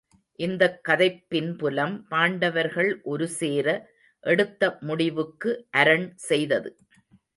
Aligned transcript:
இந்தக் 0.39 0.79
கதைப்பின்புலம் 0.89 2.01
பாண்டவர்கள் 2.09 3.01
ஒரு 3.03 3.27
சேர 3.31 3.67
எடுத்த 4.23 4.77
முடிவுக்கு 4.81 5.51
அரண் 5.77 6.13
செய்தது. 6.23 6.71